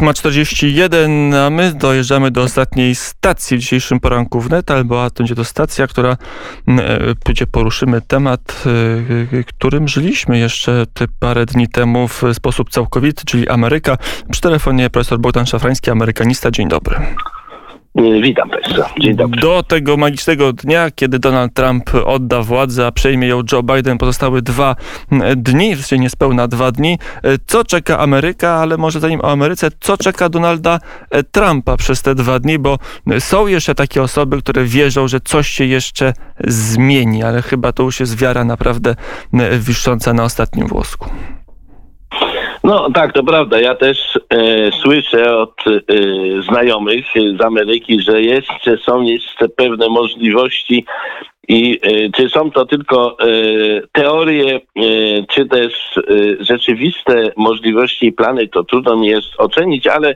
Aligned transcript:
8.41, 0.00 1.34
a 1.34 1.50
my 1.50 1.74
dojeżdżamy 1.74 2.30
do 2.30 2.42
ostatniej 2.42 2.94
stacji 2.94 3.56
w 3.56 3.60
dzisiejszym 3.60 4.00
poranku 4.00 4.40
wnet, 4.40 4.70
albo 4.70 5.10
będzie 5.18 5.34
to 5.34 5.44
stacja, 5.44 5.86
która, 5.86 6.16
gdzie 7.26 7.46
poruszymy 7.46 8.00
temat, 8.00 8.64
e, 9.32 9.44
którym 9.44 9.88
żyliśmy 9.88 10.38
jeszcze 10.38 10.86
te 10.94 11.06
parę 11.20 11.46
dni 11.46 11.68
temu 11.68 12.08
w 12.08 12.22
sposób 12.32 12.70
całkowity, 12.70 13.24
czyli 13.24 13.48
Ameryka. 13.48 13.98
Przy 14.30 14.40
telefonie 14.40 14.90
profesor 14.90 15.18
Bogdan 15.18 15.46
Szafrański, 15.46 15.90
amerykanista. 15.90 16.50
Dzień 16.50 16.68
dobry. 16.68 16.96
Y, 18.00 18.22
witam 18.22 18.50
Państwa. 18.50 18.90
Dzień 19.00 19.16
dobry. 19.16 19.40
Do 19.40 19.62
tego 19.62 19.96
magicznego 19.96 20.52
dnia, 20.52 20.90
kiedy 20.90 21.18
Donald 21.18 21.54
Trump 21.54 21.90
odda 22.04 22.42
władzę, 22.42 22.86
a 22.86 22.92
przejmie 22.92 23.28
ją 23.28 23.42
Joe 23.52 23.62
Biden, 23.62 23.98
pozostały 23.98 24.42
dwa 24.42 24.76
dni, 25.36 25.74
w 25.74 25.78
zasadzie 25.78 25.98
niespełna 25.98 26.48
dwa 26.48 26.72
dni. 26.72 26.98
Y, 27.26 27.38
co 27.46 27.64
czeka 27.64 27.98
Ameryka, 27.98 28.50
ale 28.50 28.76
może 28.76 29.00
zanim 29.00 29.20
o 29.20 29.30
Ameryce, 29.30 29.68
co 29.80 29.96
czeka 29.96 30.28
Donalda 30.28 30.80
y, 31.16 31.24
Trumpa 31.24 31.76
przez 31.76 32.02
te 32.02 32.14
dwa 32.14 32.38
dni, 32.38 32.58
bo 32.58 32.78
są 33.18 33.46
jeszcze 33.46 33.74
takie 33.74 34.02
osoby, 34.02 34.38
które 34.38 34.64
wierzą, 34.64 35.08
że 35.08 35.20
coś 35.20 35.48
się 35.48 35.64
jeszcze 35.64 36.12
zmieni, 36.44 37.22
ale 37.22 37.42
chyba 37.42 37.72
to 37.72 37.82
już 37.82 38.00
jest 38.00 38.18
wiara 38.18 38.44
naprawdę 38.44 38.94
wisząca 39.58 40.12
na 40.12 40.24
ostatnim 40.24 40.66
włosku. 40.66 41.10
No 42.66 42.90
tak, 42.90 43.12
to 43.12 43.24
prawda. 43.24 43.60
Ja 43.60 43.74
też 43.74 44.18
e, 44.30 44.72
słyszę 44.72 45.36
od 45.36 45.54
e, 45.66 45.72
znajomych 46.42 47.04
z 47.38 47.40
Ameryki, 47.40 48.00
że 48.00 48.22
jeszcze 48.22 48.78
są 48.78 49.02
jeszcze 49.02 49.48
pewne 49.48 49.88
możliwości 49.88 50.84
i 51.48 51.78
e, 51.82 52.10
czy 52.10 52.28
są 52.28 52.50
to 52.50 52.66
tylko 52.66 53.16
e, 53.20 53.26
teorie, 53.92 54.54
e, 54.54 54.60
czy 55.30 55.46
też 55.46 55.72
e, 55.96 56.02
rzeczywiste 56.44 57.32
możliwości 57.36 58.06
i 58.06 58.12
plany, 58.12 58.48
to 58.48 58.64
trudno 58.64 58.96
mi 58.96 59.06
jest 59.06 59.28
ocenić, 59.38 59.86
ale 59.86 60.14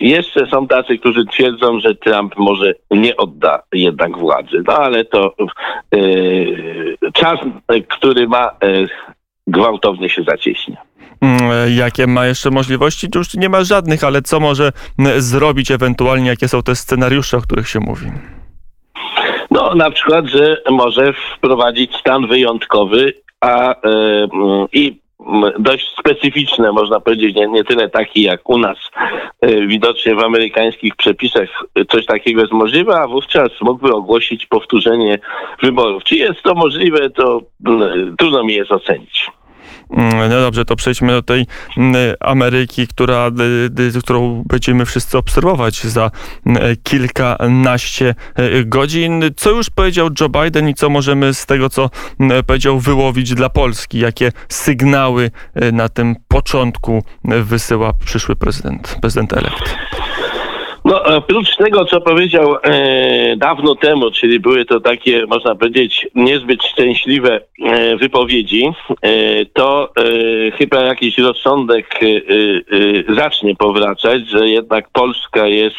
jeszcze 0.00 0.46
są 0.46 0.66
tacy, 0.66 0.98
którzy 0.98 1.26
twierdzą, 1.26 1.80
że 1.80 1.94
Trump 1.94 2.34
może 2.36 2.74
nie 2.90 3.16
odda 3.16 3.62
jednak 3.72 4.18
władzy. 4.18 4.62
No 4.66 4.74
ale 4.74 5.04
to 5.04 5.34
czas, 7.14 7.40
który 7.88 8.28
ma 8.28 8.50
gwałtownie 9.46 10.08
się 10.08 10.22
zacieśnia. 10.22 10.91
Mm, 11.22 11.40
jakie 11.76 12.06
ma 12.06 12.26
jeszcze 12.26 12.50
możliwości? 12.50 13.10
To 13.10 13.18
już 13.18 13.34
nie 13.34 13.48
ma 13.48 13.64
żadnych, 13.64 14.04
ale 14.04 14.22
co 14.22 14.40
może 14.40 14.72
mm, 14.98 15.20
zrobić 15.20 15.70
ewentualnie? 15.70 16.28
Jakie 16.28 16.48
są 16.48 16.62
te 16.62 16.74
scenariusze, 16.74 17.36
o 17.36 17.40
których 17.40 17.68
się 17.68 17.80
mówi? 17.80 18.06
No, 19.50 19.74
na 19.74 19.90
przykład, 19.90 20.26
że 20.26 20.56
może 20.70 21.12
wprowadzić 21.36 21.96
stan 21.96 22.26
wyjątkowy, 22.26 23.12
a 23.40 23.74
yy, 23.84 24.66
i 24.72 25.02
dość 25.58 25.94
specyficzne, 25.98 26.72
można 26.72 27.00
powiedzieć, 27.00 27.36
nie, 27.36 27.46
nie 27.46 27.64
tyle 27.64 27.88
taki 27.88 28.22
jak 28.22 28.50
u 28.50 28.58
nas. 28.58 28.78
E, 29.40 29.66
widocznie 29.66 30.14
w 30.14 30.24
amerykańskich 30.24 30.96
przepisach 30.96 31.48
coś 31.90 32.06
takiego 32.06 32.40
jest 32.40 32.52
możliwe, 32.52 33.00
a 33.00 33.06
wówczas 33.06 33.48
mógłby 33.60 33.94
ogłosić 33.94 34.46
powtórzenie 34.46 35.18
wyborów. 35.62 36.04
Czy 36.04 36.16
jest 36.16 36.42
to 36.42 36.54
możliwe, 36.54 37.10
to 37.10 37.40
trudno 38.18 38.44
mi 38.44 38.54
jest 38.54 38.72
ocenić. 38.72 39.30
Mm, 39.92 40.30
no 40.30 40.40
dobrze, 40.40 40.64
to 40.64 40.76
przejdźmy 40.76 41.12
do 41.12 41.22
tej 41.22 41.46
mm, 41.76 41.96
Ameryki, 42.20 42.86
która, 42.86 43.30
którą 44.02 44.42
będziemy 44.46 44.86
wszyscy 44.86 45.18
obserwować 45.18 45.84
za 45.84 46.10
mm, 46.46 46.76
kilkanaście 46.82 48.14
e, 48.34 48.64
godzin. 48.64 49.24
Co 49.36 49.50
już 49.50 49.70
powiedział 49.70 50.08
Joe 50.20 50.28
Biden 50.28 50.68
i 50.68 50.74
co 50.74 50.90
możemy 50.90 51.34
z 51.34 51.46
tego, 51.46 51.70
co 51.70 51.90
powiedział, 52.46 52.80
wyłowić 52.80 53.34
dla 53.34 53.48
Polski? 53.48 53.98
Jakie 53.98 54.32
sygnały 54.48 55.30
e, 55.54 55.72
na 55.72 55.88
tym 55.88 56.16
początku 56.28 57.04
wysyła 57.24 57.92
przyszły 58.04 58.36
prezydent, 58.36 58.96
prezydent 59.00 59.32
elekt? 59.32 59.76
No, 60.84 61.02
oprócz 61.04 61.56
tego, 61.56 61.84
co 61.84 62.00
powiedział 62.00 62.56
e, 62.62 63.36
dawno 63.36 63.74
temu, 63.74 64.10
czyli 64.10 64.40
były 64.40 64.64
to 64.64 64.80
takie, 64.80 65.26
można 65.26 65.54
powiedzieć, 65.54 66.08
niezbyt 66.14 66.64
szczęśliwe 66.64 67.40
e, 67.64 67.96
wypowiedzi, 67.96 68.72
e, 69.02 69.44
to 69.46 69.92
e, 69.96 70.50
chyba 70.50 70.80
jakiś 70.80 71.18
rozsądek 71.18 72.00
e, 72.02 72.06
e, 72.06 73.14
zacznie 73.14 73.56
powracać, 73.56 74.28
że 74.28 74.48
jednak 74.48 74.88
Polska 74.92 75.46
jest 75.46 75.76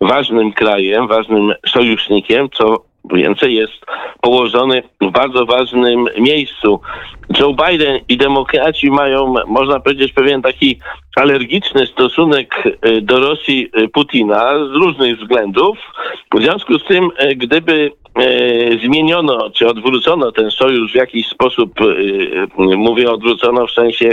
ważnym 0.00 0.52
krajem, 0.52 1.08
ważnym 1.08 1.54
sojusznikiem, 1.66 2.48
co 2.50 2.87
więcej 3.12 3.54
jest 3.54 3.86
położony 4.20 4.82
w 5.00 5.10
bardzo 5.10 5.46
ważnym 5.46 6.08
miejscu. 6.18 6.80
Joe 7.38 7.54
Biden 7.68 8.00
i 8.08 8.16
demokraci 8.16 8.90
mają, 8.90 9.34
można 9.46 9.80
powiedzieć, 9.80 10.12
pewien 10.12 10.42
taki 10.42 10.78
alergiczny 11.16 11.86
stosunek 11.86 12.54
e, 12.66 13.00
do 13.00 13.20
Rosji 13.20 13.70
e, 13.72 13.88
Putina 13.88 14.52
z 14.66 14.70
różnych 14.70 15.18
względów. 15.18 15.78
W 16.34 16.42
związku 16.42 16.78
z 16.78 16.84
tym, 16.84 17.10
e, 17.16 17.34
gdyby 17.34 17.92
zmieniono 18.84 19.50
czy 19.50 19.68
odwrócono 19.68 20.32
ten 20.32 20.50
sojusz 20.50 20.92
w 20.92 20.94
jakiś 20.94 21.28
sposób, 21.28 21.70
mówię 22.56 23.10
odwrócono 23.10 23.66
w 23.66 23.70
sensie 23.70 24.12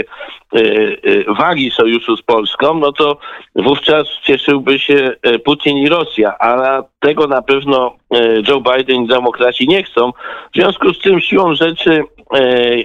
wagi 1.38 1.70
sojuszu 1.70 2.16
z 2.16 2.22
Polską, 2.22 2.74
no 2.74 2.92
to 2.92 3.18
wówczas 3.54 4.06
cieszyłby 4.22 4.78
się 4.78 5.12
Putin 5.44 5.78
i 5.78 5.88
Rosja, 5.88 6.34
a 6.40 6.82
tego 7.00 7.26
na 7.26 7.42
pewno 7.42 7.96
Joe 8.48 8.60
Biden 8.60 9.04
i 9.04 9.08
demokraci 9.08 9.68
nie 9.68 9.82
chcą. 9.82 10.12
W 10.52 10.56
związku 10.56 10.94
z 10.94 10.98
tym 10.98 11.20
siłą 11.20 11.54
rzeczy 11.54 12.02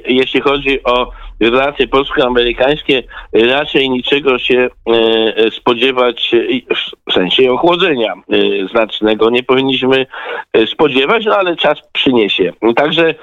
jeśli 0.06 0.42
chodzi 0.42 0.84
o 0.84 1.12
relacje 1.50 1.88
polsko-amerykańskie, 1.88 3.04
raczej 3.34 3.90
niczego 3.90 4.40
się 4.40 4.70
e, 4.88 5.52
spodziewać, 5.52 6.32
w 7.10 7.14
sensie 7.14 7.52
ochłodzenia 7.52 8.14
e, 8.14 8.68
znacznego 8.68 9.30
nie 9.30 9.44
powinniśmy 9.44 10.06
e, 10.54 10.68
spodziewać, 10.68 11.26
no 11.26 11.36
ale 11.36 11.56
czas 11.56 11.78
przyniesie. 11.94 12.54
Także 12.76 13.16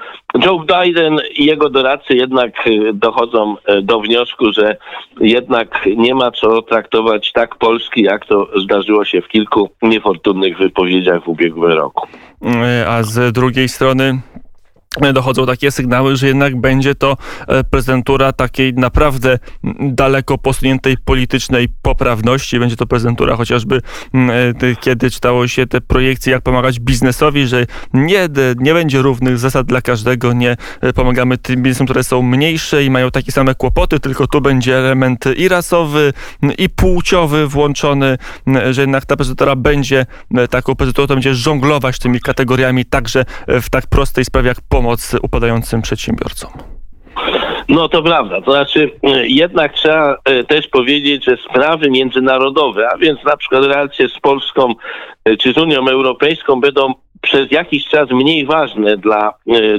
Joe 0.45 0.59
Biden 0.59 1.19
i 1.37 1.45
jego 1.45 1.69
doradcy 1.69 2.15
jednak 2.15 2.51
dochodzą 2.93 3.55
do 3.81 3.99
wniosku, 3.99 4.51
że 4.53 4.77
jednak 5.19 5.85
nie 5.97 6.15
ma 6.15 6.31
co 6.31 6.61
traktować 6.61 7.31
tak 7.31 7.55
Polski, 7.55 8.01
jak 8.01 8.25
to 8.25 8.47
zdarzyło 8.63 9.05
się 9.05 9.21
w 9.21 9.27
kilku 9.27 9.69
niefortunnych 9.81 10.57
wypowiedziach 10.57 11.23
w 11.23 11.27
ubiegłym 11.27 11.71
roku. 11.71 12.07
A 12.87 13.03
z 13.03 13.31
drugiej 13.31 13.69
strony 13.69 14.19
dochodzą 15.13 15.45
takie 15.45 15.71
sygnały, 15.71 16.15
że 16.15 16.27
jednak 16.27 16.61
będzie 16.61 16.95
to 16.95 17.17
e, 17.47 17.63
prezentura 17.63 18.33
takiej 18.33 18.73
naprawdę 18.73 19.39
daleko 19.79 20.37
posuniętej 20.37 20.97
politycznej 21.05 21.67
poprawności. 21.81 22.59
Będzie 22.59 22.75
to 22.75 22.87
prezentura 22.87 23.35
chociażby 23.35 23.81
e, 24.13 24.75
kiedy 24.79 25.11
czytało 25.11 25.47
się 25.47 25.67
te 25.67 25.81
projekcje, 25.81 26.31
jak 26.31 26.41
pomagać 26.41 26.79
biznesowi, 26.79 27.47
że 27.47 27.65
nie, 27.93 28.27
nie 28.57 28.73
będzie 28.73 29.01
równych 29.01 29.37
zasad 29.37 29.67
dla 29.67 29.81
każdego, 29.81 30.33
nie 30.33 30.57
e, 30.81 30.93
pomagamy 30.93 31.37
tym 31.37 31.63
biznesom, 31.63 31.87
które 31.87 32.03
są 32.03 32.21
mniejsze 32.21 32.83
i 32.83 32.89
mają 32.89 33.11
takie 33.11 33.31
same 33.31 33.55
kłopoty, 33.55 33.99
tylko 33.99 34.27
tu 34.27 34.41
będzie 34.41 34.77
element 34.77 35.25
i 35.37 35.47
rasowy, 35.47 36.13
i 36.57 36.69
płciowy 36.69 37.47
włączony, 37.47 38.17
że 38.71 38.81
jednak 38.81 39.05
ta 39.05 39.15
prezentura 39.15 39.55
będzie 39.55 40.05
taką 40.49 40.75
prezenturą, 40.75 41.07
to 41.07 41.13
będzie 41.13 41.35
żonglować 41.35 41.99
tymi 41.99 42.19
kategoriami 42.19 42.85
także 42.85 43.25
w 43.47 43.69
tak 43.69 43.87
prostej 43.87 44.25
sprawie 44.25 44.47
jak 44.47 44.61
pomoc 44.61 44.78
pomoc 44.79 45.15
upadającym 45.21 45.81
przedsiębiorcom. 45.81 46.51
No 47.69 47.89
to 47.89 48.03
prawda. 48.03 48.41
To 48.41 48.51
znaczy, 48.51 48.91
e, 49.03 49.27
jednak 49.27 49.73
trzeba 49.73 50.17
e, 50.25 50.43
też 50.43 50.67
powiedzieć, 50.67 51.25
że 51.25 51.37
sprawy 51.37 51.89
międzynarodowe, 51.89 52.87
a 52.93 52.97
więc 52.97 53.23
na 53.23 53.37
przykład 53.37 53.63
relacje 53.63 54.09
z 54.09 54.19
Polską 54.19 54.73
e, 55.25 55.37
czy 55.37 55.53
z 55.53 55.57
Unią 55.57 55.87
Europejską 55.87 56.61
będą 56.61 56.93
przez 57.21 57.51
jakiś 57.51 57.85
czas 57.85 58.09
mniej 58.11 58.45
ważne 58.45 58.97
dla 58.97 59.29
e, 59.29 59.33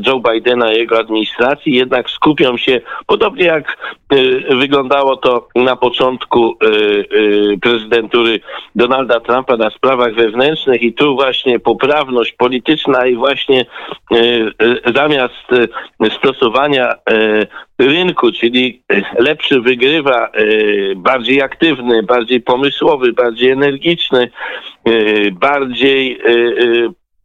Joe 0.06 0.20
Bidena 0.20 0.72
i 0.72 0.76
jego 0.76 0.98
administracji, 0.98 1.74
jednak 1.74 2.10
skupią 2.10 2.56
się, 2.56 2.80
podobnie 3.06 3.44
jak 3.44 3.76
e, 4.10 4.56
wyglądało 4.56 5.16
to 5.16 5.48
na 5.54 5.76
początku 5.76 6.50
e, 6.50 7.56
prezydentury 7.56 8.40
Donalda 8.74 9.20
Trumpa 9.20 9.56
na 9.56 9.70
sprawach 9.70 10.14
wewnętrznych 10.14 10.82
i 10.82 10.92
tu 10.92 11.14
właśnie 11.14 11.58
poprawność 11.60 12.32
polityczna 12.32 13.06
i 13.06 13.16
właśnie 13.16 13.66
zamiast 14.94 15.46
stosowania 16.18 16.94
rynku, 17.78 18.32
czyli 18.32 18.82
lepszy 19.18 19.60
wygrywa, 19.60 20.30
bardziej 20.96 21.42
aktywny, 21.42 22.02
bardziej 22.02 22.40
pomysłowy, 22.40 23.12
bardziej 23.12 23.50
energiczny, 23.50 24.30
bardziej 25.32 26.18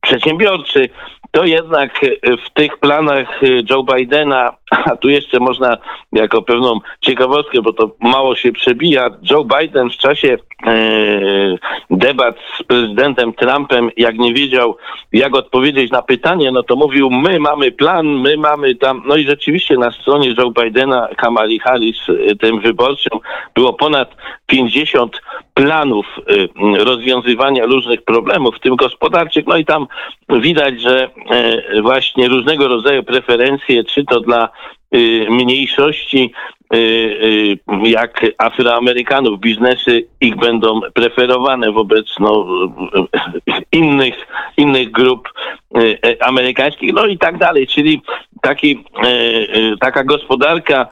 przedsiębiorczy, 0.05 0.89
to 1.31 1.45
jednak 1.45 1.99
w 2.45 2.49
tych 2.49 2.77
planach 2.77 3.41
Joe 3.69 3.83
Bidena, 3.83 4.53
a 4.85 4.95
tu 4.95 5.09
jeszcze 5.09 5.39
można 5.39 5.77
jako 6.11 6.41
pewną 6.41 6.79
ciekawostkę, 7.01 7.61
bo 7.61 7.73
to 7.73 7.91
mało 7.99 8.35
się 8.35 8.51
przebija, 8.51 9.09
Joe 9.31 9.45
Biden 9.59 9.89
w 9.89 9.97
czasie 9.97 10.37
e, 10.67 10.77
debat 11.89 12.35
z 12.59 12.63
prezydentem 12.63 13.33
Trumpem, 13.33 13.89
jak 13.97 14.17
nie 14.17 14.33
wiedział, 14.33 14.77
jak 15.13 15.35
odpowiedzieć 15.35 15.91
na 15.91 16.01
pytanie, 16.01 16.51
no 16.51 16.63
to 16.63 16.75
mówił, 16.75 17.09
my 17.09 17.39
mamy 17.39 17.71
plan, 17.71 18.07
my 18.07 18.37
mamy 18.37 18.75
tam, 18.75 19.03
no 19.05 19.15
i 19.15 19.23
rzeczywiście 19.23 19.77
na 19.77 19.91
stronie 19.91 20.33
Joe 20.37 20.51
Bidena, 20.51 21.07
Kamali 21.17 21.59
Harris, 21.59 21.97
e, 22.09 22.35
tym 22.35 22.59
wyborczym, 22.59 23.19
było 23.55 23.73
ponad 23.73 24.15
50 24.47 25.21
planów 25.53 26.05
rozwiązywania 26.77 27.65
różnych 27.65 28.01
problemów, 28.01 28.55
w 28.55 28.59
tym 28.59 28.75
gospodarczych. 28.75 29.47
No 29.47 29.57
i 29.57 29.65
tam 29.65 29.87
widać, 30.29 30.81
że 30.81 31.09
właśnie 31.81 32.27
różnego 32.27 32.67
rodzaju 32.67 33.03
preferencje, 33.03 33.83
czy 33.83 34.05
to 34.05 34.19
dla 34.19 34.49
mniejszości 35.29 36.31
Y, 36.73 37.57
y, 37.85 37.89
jak 37.89 38.25
Afroamerykanów, 38.37 39.39
biznesy 39.39 40.07
ich 40.21 40.35
będą 40.35 40.81
preferowane 40.93 41.71
wobec 41.71 42.05
no, 42.19 42.45
innych, 43.71 44.15
innych 44.57 44.91
grup 44.91 45.29
y, 45.77 46.21
amerykańskich, 46.21 46.93
no 46.93 47.05
i 47.05 47.17
tak 47.17 47.37
dalej. 47.37 47.67
Czyli 47.67 48.01
taki, 48.41 48.83
taka 49.79 50.03
gospodarka, 50.03 50.87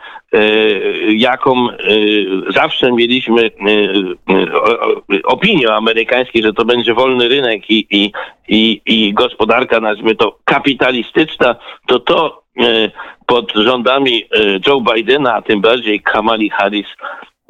jaką 1.15 1.67
zawsze 2.49 2.91
mieliśmy 2.91 3.51
opinię 5.23 5.73
amerykańskiej, 5.73 6.43
że 6.43 6.53
to 6.53 6.65
będzie 6.65 6.93
wolny 6.93 7.27
rynek 7.27 7.69
i, 7.69 7.87
i, 8.47 8.81
i, 8.85 9.13
gospodarka, 9.13 9.79
nazwijmy 9.79 10.15
to 10.15 10.37
kapitalistyczna, 10.45 11.55
to 11.87 11.99
to 11.99 12.42
E, 12.42 12.42
pod 13.25 13.53
rządami 13.55 14.23
e, 14.23 14.59
Joe 14.67 14.81
Bidena, 14.81 15.33
a 15.33 15.41
tym 15.41 15.61
bardziej 15.61 16.01
Kamali 16.01 16.49
Harris 16.49 16.87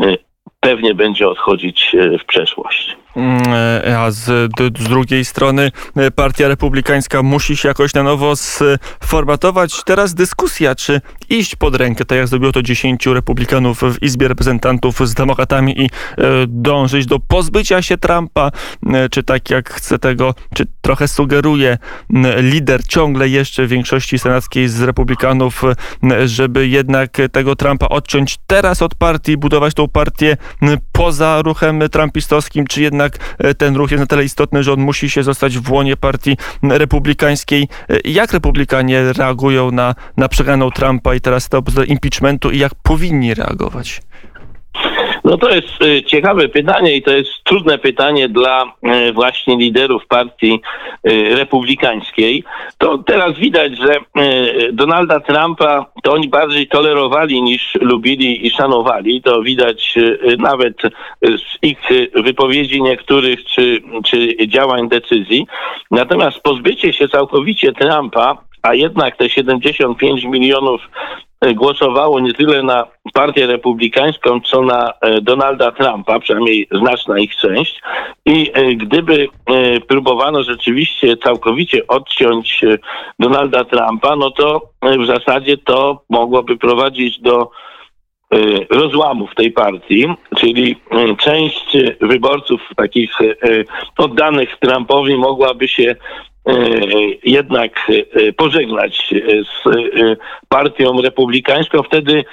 e, 0.02 0.16
pewnie 0.60 0.96
będzie 0.96 1.28
odchodzić 1.28 1.96
w 2.20 2.26
przeszłość. 2.26 2.98
Mm, 3.16 3.42
e, 3.88 4.00
a 4.00 4.12
z, 4.12 4.26
z, 4.78 4.84
drugiej 4.90 5.26
strony 5.26 5.72
e, 5.96 6.12
Partia 6.12 6.48
Republikańska 6.48 7.24
musi 7.24 7.58
się 7.58 7.68
jakoś 7.68 7.94
na 7.94 8.04
nowo 8.04 8.36
sformatować. 8.36 9.84
Teraz 9.86 10.14
dyskusja, 10.14 10.76
czy 10.76 11.02
iść 11.34 11.56
pod 11.56 11.76
rękę, 11.76 12.06
tak 12.06 12.18
jak 12.18 12.28
zrobiło 12.28 12.52
to 12.52 12.62
10 12.62 13.06
republikanów 13.06 13.82
w 13.82 14.04
Izbie 14.04 14.28
Reprezentantów 14.28 15.08
z 15.08 15.14
demokratami 15.14 15.82
i 15.82 15.86
e, 15.86 15.90
dążyć 16.48 17.06
do 17.06 17.20
pozbycia 17.20 17.82
się 17.82 17.98
Trumpa, 17.98 18.52
czy 19.12 19.24
tak 19.24 19.50
jak 19.50 19.70
chce 19.70 20.00
tego, 20.00 20.36
czy 20.54 20.66
trochę 20.82 21.08
sugeruje 21.08 21.78
lider 22.38 22.84
ciągle 22.88 23.30
jeszcze 23.30 23.68
większości 23.68 24.20
senackiej 24.20 24.68
z 24.68 24.82
republikanów, 24.82 25.64
żeby 26.26 26.68
jednak 26.68 27.18
tego 27.32 27.56
Trumpa 27.56 27.88
odciąć 27.88 28.38
teraz 28.48 28.82
od 28.82 28.96
partii, 28.96 29.38
budować 29.38 29.74
tą 29.74 29.88
partię 29.88 30.38
poza 30.92 31.42
ruchem 31.42 31.82
trumpistowskim, 31.92 32.68
czy 32.68 32.82
jednak 32.82 33.36
e, 33.38 33.54
ten 33.54 33.76
ruch 33.76 33.92
jest 33.92 34.02
na 34.02 34.08
tyle 34.08 34.24
istotny, 34.24 34.64
że 34.64 34.74
on 34.74 34.80
musi 34.80 35.10
się 35.10 35.24
zostać 35.24 35.58
w 35.58 35.72
łonie 35.72 35.98
partii 35.98 36.38
republikańskiej. 36.64 37.68
E, 37.90 37.98
jak 38.06 38.34
republikanie 38.34 39.14
reagują 39.14 39.72
na, 39.72 39.96
na 40.18 40.28
przegraną 40.28 40.72
Trumpa 40.72 41.16
i 41.16 41.22
teraz 41.24 41.50
to 41.50 41.62
impeachmentu 41.88 42.52
i 42.52 42.58
jak 42.58 42.72
powinni 42.84 43.34
reagować? 43.34 44.02
No 45.24 45.38
to 45.38 45.50
jest 45.50 45.82
y, 45.82 46.04
ciekawe 46.04 46.50
pytanie 46.50 46.96
i 46.96 47.02
to 47.02 47.12
jest 47.12 47.30
trudne 47.44 47.78
pytanie 47.78 48.30
dla 48.30 48.64
y, 48.64 49.14
właśnie 49.14 49.58
liderów 49.58 50.08
partii 50.08 50.62
y, 51.10 51.36
republikańskiej. 51.36 52.44
To 52.78 52.98
teraz 52.98 53.38
widać, 53.38 53.78
że 53.78 53.96
Donalda 54.74 55.20
Trumpa 55.20 55.86
to 56.04 56.14
oni 56.14 56.30
bardziej 56.30 56.68
tolerowali 56.68 57.42
niż 57.42 57.76
lubili 57.82 58.48
i 58.48 58.50
szanowali. 58.50 59.22
To 59.22 59.42
widać 59.42 59.96
nawet 60.38 60.82
z 61.22 61.58
ich 61.62 61.80
wypowiedzi 62.16 62.82
niektórych 62.82 63.46
czy, 63.46 63.82
czy 64.06 64.48
działań 64.48 64.90
decyzji. 64.90 65.48
Natomiast 65.92 66.40
pozbycie 66.40 66.94
się 66.94 67.08
całkowicie 67.08 67.74
Trumpa 67.74 68.38
a 68.64 68.74
jednak 68.74 69.18
te 69.18 69.30
75 69.30 70.24
milionów 70.24 70.82
E, 71.44 71.54
głosowało 71.54 72.20
nie 72.20 72.34
tyle 72.34 72.64
na 72.64 72.88
partię 73.14 73.48
republikańską, 73.48 74.40
co 74.42 74.62
na 74.62 74.94
e, 75.02 75.22
Donalda 75.22 75.72
Trumpa, 75.72 76.20
przynajmniej 76.20 76.68
znaczna 76.72 77.20
ich 77.20 77.36
część. 77.36 77.82
I 78.26 78.52
e, 78.54 78.76
gdyby 78.76 79.28
próbowano 79.88 80.44
rzeczywiście 80.44 81.18
całkowicie 81.18 81.88
odciąć 81.88 82.62
Donalda 83.20 83.64
Trumpa, 83.64 84.16
no 84.16 84.32
to 84.32 84.70
w 84.82 85.06
zasadzie 85.06 85.58
to 85.58 86.04
mogłoby 86.10 86.58
prowadzić 86.58 87.20
do 87.20 87.50
rozłamu 88.70 89.28
w 89.28 89.36
tej 89.36 89.52
partii, 89.52 90.08
czyli 90.38 90.76
część 91.20 91.78
wyborców 92.02 92.62
takich 92.76 93.18
oddanych 93.98 94.58
Trumpowi 94.60 95.16
mogłaby 95.16 95.68
się 95.68 95.96
jednak 97.24 97.72
e, 97.90 98.34
pożegnać 98.34 99.14
z 99.44 99.68
e, 99.68 99.72
partią 100.50 101.02
republikańską, 101.02 101.84
wtedy 101.84 102.24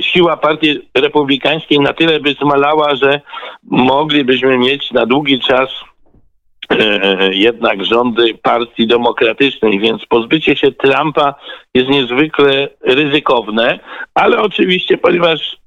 siła 0.00 0.36
partii 0.36 0.88
republikańskiej 0.94 1.80
na 1.80 1.92
tyle 1.92 2.20
by 2.20 2.34
zmalała, 2.34 2.96
że 2.96 3.20
moglibyśmy 3.62 4.58
mieć 4.58 4.92
na 4.92 5.06
długi 5.06 5.40
czas 5.40 5.70
jednak 7.30 7.84
rządy 7.84 8.34
partii 8.42 8.86
demokratycznej, 8.86 9.80
więc 9.80 10.06
pozbycie 10.06 10.56
się 10.56 10.72
Trumpa 10.72 11.34
jest 11.74 11.88
niezwykle 11.88 12.68
ryzykowne, 12.80 13.78
ale 14.14 14.42
oczywiście, 14.42 14.98
ponieważ 14.98 15.61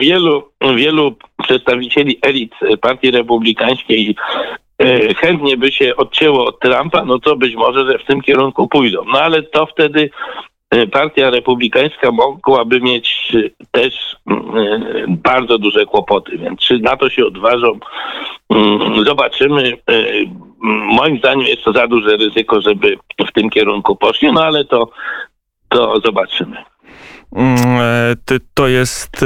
wielu, 0.00 0.42
wielu 0.76 1.14
przedstawicieli 1.42 2.18
elit 2.22 2.52
partii 2.80 3.10
republikańskiej 3.10 4.16
E, 4.78 5.14
chętnie 5.14 5.56
by 5.56 5.72
się 5.72 5.96
odcięło 5.96 6.46
od 6.46 6.60
Trumpa, 6.60 7.04
no 7.04 7.18
to 7.18 7.36
być 7.36 7.54
może, 7.54 7.86
że 7.86 7.98
w 7.98 8.04
tym 8.04 8.20
kierunku 8.20 8.68
pójdą. 8.68 9.04
No 9.12 9.20
ale 9.20 9.42
to 9.42 9.66
wtedy 9.66 10.10
e, 10.70 10.86
partia 10.86 11.30
republikańska 11.30 12.10
mogłaby 12.10 12.80
mieć 12.80 13.32
e, 13.34 13.64
też 13.70 14.16
bardzo 15.08 15.58
duże 15.58 15.86
kłopoty, 15.86 16.38
więc 16.38 16.60
czy 16.60 16.78
na 16.78 16.96
to 16.96 17.10
się 17.10 17.26
odważą, 17.26 17.78
mm, 18.50 19.04
zobaczymy. 19.04 19.72
Moim 20.60 21.18
zdaniem 21.18 21.46
jest 21.46 21.64
to 21.64 21.72
za 21.72 21.86
duże 21.86 22.16
ryzyko, 22.16 22.60
żeby 22.60 22.96
w 23.28 23.32
tym 23.32 23.50
kierunku 23.50 23.96
poszli, 23.96 24.32
no 24.32 24.44
ale 24.44 24.64
to, 24.64 24.90
to 25.68 26.00
zobaczymy. 26.00 26.56
Mm, 27.36 28.16
to 28.54 28.68
jest 28.68 29.24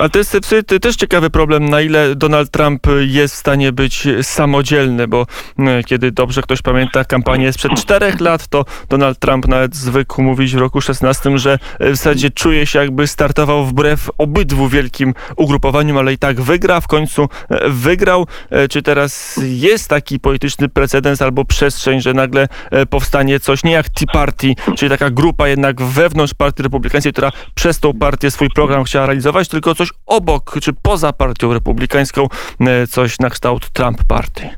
a 0.00 0.08
to 0.08 0.18
jest 0.18 0.36
też 0.80 0.96
ciekawy 0.96 1.30
problem, 1.30 1.68
na 1.68 1.80
ile 1.80 2.14
Donald 2.14 2.50
Trump 2.50 2.86
jest 3.06 3.34
w 3.34 3.38
stanie 3.38 3.72
być 3.72 4.08
samodzielny, 4.22 5.08
bo 5.08 5.26
e, 5.58 5.84
kiedy 5.84 6.12
dobrze 6.12 6.42
ktoś 6.42 6.62
pamięta 6.62 7.04
kampanię 7.04 7.52
sprzed 7.52 7.74
czterech 7.74 8.20
lat, 8.20 8.48
to 8.48 8.64
Donald 8.88 9.18
Trump 9.18 9.48
nawet 9.48 9.76
zwykł 9.76 10.22
mówić 10.22 10.54
w 10.54 10.58
roku 10.58 10.80
16, 10.80 11.38
że 11.38 11.58
w 11.80 11.96
zasadzie 11.96 12.30
czuje 12.30 12.66
się 12.66 12.78
jakby 12.78 13.06
startował 13.06 13.64
wbrew 13.64 14.10
obydwu 14.18 14.68
wielkim 14.68 15.14
ugrupowaniom, 15.36 15.98
ale 15.98 16.12
i 16.12 16.18
tak 16.18 16.40
wygra, 16.40 16.80
w 16.80 16.86
końcu 16.86 17.28
e, 17.48 17.70
wygrał. 17.70 18.26
E, 18.50 18.68
czy 18.68 18.82
teraz 18.82 19.40
jest 19.42 19.88
taki 19.88 20.20
polityczny 20.20 20.68
precedens 20.68 21.22
albo 21.22 21.44
przestrzeń, 21.44 22.00
że 22.00 22.14
nagle 22.14 22.48
powstanie 22.90 23.40
coś 23.40 23.64
nie 23.64 23.72
jak 23.72 23.88
Tea 23.88 24.06
Party, 24.12 24.54
czyli 24.76 24.90
taka 24.90 25.10
grupa 25.10 25.48
jednak 25.48 25.82
wewnątrz 25.82 26.34
partii 26.34 26.62
republikańskiej, 26.62 26.95
która 27.12 27.32
przez 27.54 27.80
tą 27.80 27.92
partię 27.94 28.30
swój 28.30 28.50
program 28.50 28.84
chciała 28.84 29.06
realizować, 29.06 29.48
tylko 29.48 29.74
coś 29.74 29.88
obok, 30.06 30.58
czy 30.62 30.72
poza 30.82 31.12
partią 31.12 31.54
republikańską, 31.54 32.28
e, 32.60 32.86
coś 32.86 33.18
na 33.18 33.30
kształt 33.30 33.70
Trump 33.70 33.98
Party. 34.08 34.50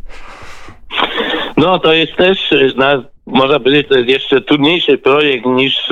No 1.57 1.79
to 1.79 1.93
jest 1.93 2.17
też, 2.17 2.53
e, 2.53 2.73
na, 2.77 3.03
można 3.29 3.61
powiedzieć, 3.61 3.89
to 3.89 3.99
jest 3.99 4.09
jeszcze 4.09 4.41
trudniejszy 4.41 4.99
projekt 4.99 5.47
niż 5.47 5.91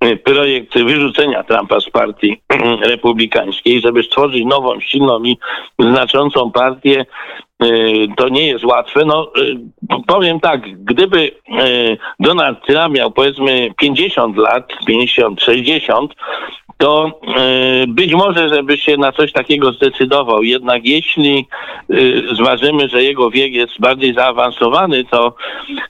e, 0.00 0.16
projekt 0.16 0.78
wyrzucenia 0.78 1.44
Trumpa 1.44 1.80
z 1.80 1.90
partii 1.90 2.40
republikańskiej, 2.92 3.80
żeby 3.80 4.02
stworzyć 4.02 4.44
nową, 4.44 4.80
silną 4.80 5.24
i 5.24 5.38
znaczącą 5.78 6.50
partię. 6.50 7.06
To 8.16 8.28
nie 8.28 8.46
jest 8.46 8.64
łatwe. 8.64 9.04
No, 9.04 9.32
powiem 10.06 10.40
tak, 10.40 10.84
gdyby 10.84 11.30
Donald 12.20 12.66
Trump 12.66 12.94
miał 12.94 13.10
powiedzmy 13.10 13.70
50 13.80 14.36
lat, 14.36 14.72
50, 14.86 15.42
60, 15.42 16.14
to 16.78 17.20
e, 17.36 17.86
być 17.86 18.12
może, 18.12 18.48
żeby 18.48 18.78
się 18.78 18.96
na 18.96 19.12
coś 19.12 19.32
takiego 19.32 19.72
zdecydował. 19.72 20.42
Jednak 20.42 20.84
jeśli 20.84 21.46
e, 21.90 21.94
zważymy, 22.34 22.88
że 22.88 23.02
jego 23.02 23.30
wiek 23.30 23.52
jest 23.52 23.80
bardziej 23.80 24.14
zaawansowany, 24.14 25.04
to 25.04 25.34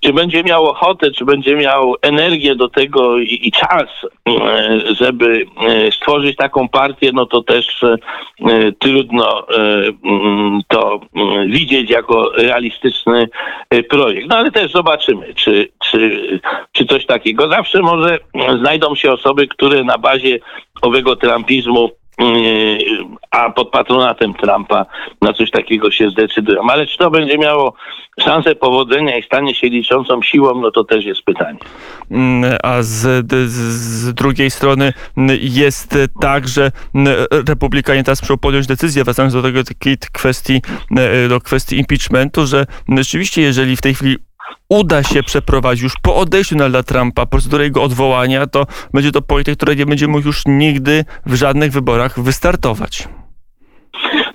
czy 0.01 0.13
będzie 0.13 0.43
miał 0.43 0.65
ochotę, 0.65 1.11
czy 1.11 1.25
będzie 1.25 1.57
miał 1.57 1.95
energię 2.03 2.55
do 2.55 2.69
tego 2.69 3.19
i, 3.19 3.53
czas, 3.53 3.89
e, 4.29 4.81
żeby 4.95 5.47
stworzyć 5.93 6.37
taką 6.37 6.69
partię, 6.69 7.11
no 7.15 7.27
to 7.27 7.43
też 7.43 7.85
trudno 8.79 9.47
mm, 10.05 10.61
to 10.69 11.01
mm, 11.17 11.51
widzieć 11.51 11.91
jako 11.91 12.31
realistyczny 12.37 13.29
projekt. 13.89 14.29
No 14.29 14.37
ale 14.37 14.51
też 14.51 14.73
zobaczymy, 14.73 15.35
czy, 15.35 15.69
czy, 15.79 16.41
czy 16.73 16.85
coś 16.85 17.07
takiego. 17.07 17.49
Zawsze 17.49 17.83
może 17.83 18.19
znajdą 18.59 18.95
się 18.95 19.13
osoby, 19.13 19.49
które 19.49 19.85
na 19.85 19.99
bazie 19.99 20.39
owego 20.83 21.17
trumpizmu 21.17 21.91
a 23.31 23.51
pod 23.51 23.71
patronatem 23.71 24.35
Trumpa 24.35 24.87
na 25.23 25.33
coś 25.33 25.51
takiego 25.51 25.91
się 25.91 26.11
zdecydują. 26.11 26.63
Ale 26.71 26.87
czy 26.87 26.99
to 26.99 27.11
będzie 27.11 27.39
miało 27.39 27.75
szansę 28.21 28.55
powodzenia 28.55 29.19
i 29.19 29.23
stanie 29.23 29.55
się 29.55 29.69
liczącą 29.69 30.23
siłą, 30.23 30.61
no 30.61 30.71
to 30.71 30.85
też 30.85 31.05
jest 31.05 31.23
pytanie. 31.23 31.59
Mm, 32.11 32.57
a 32.63 32.83
z, 32.83 33.33
z 33.51 34.15
drugiej 34.15 34.51
strony 34.51 34.93
mm, 35.17 35.39
jest 35.41 35.99
tak, 36.21 36.49
że 36.49 36.71
mm, 36.95 37.15
republikanie 37.49 38.05
teraz 38.05 38.23
muszą 38.23 38.39
podjąć 38.39 38.67
decyzję, 38.67 39.05
wracając 39.05 39.35
do 39.35 39.43
tego 39.43 39.65
takiej 39.65 39.97
kwestii, 40.13 40.61
do 41.29 41.41
kwestii 41.41 41.79
impeachmentu, 41.79 42.47
że 42.47 42.67
rzeczywiście 42.97 43.43
jeżeli 43.43 43.77
w 43.77 43.83
tej 43.83 43.95
chwili 43.95 44.17
uda 44.69 45.03
się 45.03 45.23
przeprowadzić 45.23 45.83
już 45.83 45.95
po 46.03 46.17
odejściu 46.17 46.55
Donalda 46.55 46.83
Trumpa 46.83 47.27
procedurę 47.27 47.65
jego 47.65 47.83
odwołania, 47.83 48.47
to 48.47 48.67
będzie 48.95 49.13
to 49.13 49.23
polityk, 49.23 49.57
który 49.57 49.77
nie 49.77 49.87
będzie 49.87 50.09
mógł 50.09 50.27
już 50.27 50.43
nigdy 50.47 51.05
w 51.27 51.35
żadnych 51.35 51.73
wyborach 51.73 52.21
wystartować. 52.21 53.09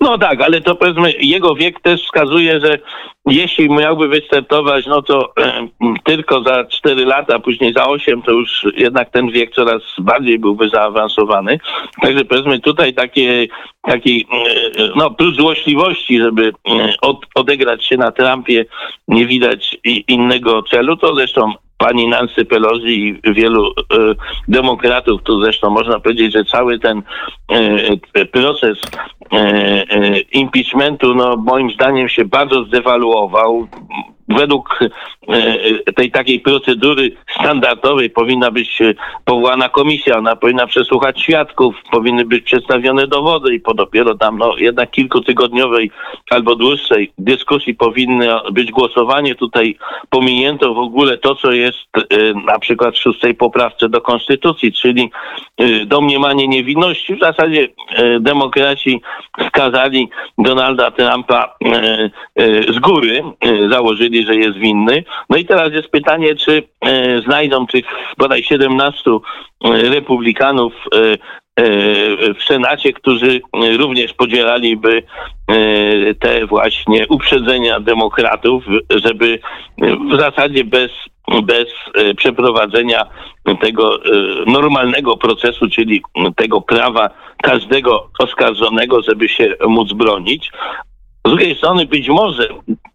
No 0.02 0.18
tak, 0.18 0.42
ale 0.42 0.62
to 0.62 0.76
powiedzmy, 0.76 1.14
jego 1.20 1.56
wiek 1.56 1.80
też 1.80 2.04
wskazuje, 2.04 2.60
że 2.60 2.80
jeśli 3.26 3.70
miałby 3.70 4.08
wystartować, 4.08 4.86
no 4.86 5.02
to 5.02 5.34
e, 5.38 5.68
tylko 6.04 6.44
za 6.44 6.66
4 6.66 7.06
lata, 7.06 7.40
później 7.40 7.74
za 7.74 7.88
8, 7.88 8.22
to 8.22 8.32
już 8.32 8.68
jednak 8.78 9.10
ten 9.10 9.32
wiek 9.32 9.52
coraz 9.56 9.82
bardziej 10.00 10.40
byłby 10.40 10.70
zaawansowany. 10.70 11.60
Także 12.02 12.26
powiedzmy 12.26 12.60
tutaj 12.60 12.94
takie, 12.94 13.48
takiej, 13.82 14.28
e, 14.78 14.90
no 14.96 15.12
plus 15.12 15.36
złośliwości, 15.36 16.20
żeby 16.20 16.48
e, 16.48 16.94
od, 17.02 17.26
odegrać 17.36 17.86
się 17.86 17.98
na 17.98 18.12
Trumpie, 18.12 18.66
nie 19.08 19.26
widać 19.26 19.78
innego 20.08 20.64
celu. 20.64 20.98
To 20.98 21.16
zresztą 21.16 21.54
pani 21.82 22.08
Nancy 22.08 22.46
Pelosi 22.46 23.20
i 23.24 23.34
wielu 23.34 23.68
e, 23.68 23.74
demokratów, 24.48 25.22
tu 25.24 25.44
zresztą 25.44 25.70
można 25.70 26.00
powiedzieć, 26.00 26.34
że 26.34 26.46
cały 26.46 26.80
ten 26.80 27.02
e, 28.14 28.26
proces 28.26 28.78
e, 29.32 29.38
e 29.38 30.20
impeachmentu, 30.20 31.16
no 31.16 31.36
moim 31.36 31.72
zdaniem 31.72 32.10
się 32.10 32.26
bardzo 32.26 32.64
zdewaluował 32.64 33.68
według 34.38 34.80
e, 35.30 35.94
tej 35.94 36.12
takiej 36.12 36.40
procedury 36.40 37.12
standardowej 37.40 38.10
powinna 38.10 38.52
być 38.52 38.82
e, 38.82 38.94
powołana 39.26 39.70
komisja, 39.70 40.18
ona 40.18 40.36
powinna 40.36 40.68
przesłuchać 40.68 41.22
świadków, 41.22 41.76
powinny 41.92 42.26
być 42.26 42.44
przedstawione 42.44 43.08
dowody 43.08 43.54
i 43.54 43.60
po 43.60 43.74
dopiero 43.74 44.16
tam 44.16 44.38
no, 44.38 44.58
jednak 44.58 44.92
kilkutygodniowej 44.92 45.92
albo 46.30 46.56
dłuższej 46.56 47.12
dyskusji 47.18 47.76
powinno 47.76 48.52
być 48.52 48.72
głosowanie. 48.72 49.36
Tutaj 49.36 49.78
pominięto 50.10 50.74
w 50.74 50.78
ogóle 50.80 51.18
to, 51.18 51.36
co 51.36 51.52
jest 51.52 51.80
e, 51.96 52.34
na 52.46 52.60
przykład 52.60 52.96
w 52.96 53.00
szóstej 53.00 53.36
poprawce 53.36 53.90
do 53.90 54.02
konstytucji, 54.02 54.74
czyli 54.74 55.12
domniemanie 55.86 56.48
niewinności. 56.48 57.16
W 57.16 57.20
zasadzie 57.20 57.68
demokraci 58.20 59.02
skazali 59.48 60.10
Donalda 60.38 60.92
Trumpa 60.92 61.56
z 62.70 62.80
góry, 62.80 63.24
założyli 63.70 64.21
że 64.26 64.36
jest 64.36 64.58
winny. 64.58 65.04
No 65.30 65.38
i 65.38 65.46
teraz 65.46 65.74
jest 65.74 65.88
pytanie, 65.88 66.36
czy 66.36 66.64
e, 66.82 67.22
znajdą 67.22 67.68
tych 67.68 67.86
bodaj 68.18 68.44
17 68.44 69.12
e, 69.12 69.20
republikanów 69.90 70.74
e, 70.76 71.18
w 72.34 72.44
Senacie, 72.48 72.94
którzy 72.94 73.42
również 73.78 74.14
podzielaliby 74.14 75.04
te 76.20 76.46
właśnie 76.46 77.08
uprzedzenia 77.08 77.80
demokratów, 77.80 78.64
żeby 78.90 79.40
w 80.12 80.20
zasadzie 80.20 80.64
bez, 80.64 80.92
bez 81.44 81.66
przeprowadzenia 82.18 83.06
tego 83.62 84.00
normalnego 84.48 85.18
procesu, 85.18 85.70
czyli 85.70 86.02
tego 86.36 86.62
prawa 86.62 87.10
każdego 87.44 88.10
oskarżonego, 88.20 89.02
żeby 89.02 89.30
się 89.30 89.56
móc 89.68 89.94
bronić. 89.94 90.52
Z 91.26 91.30
drugiej 91.30 91.56
strony 91.56 91.86
być 91.86 92.10
może 92.10 92.48